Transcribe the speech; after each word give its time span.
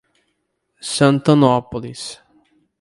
Santanópolis 0.95 2.17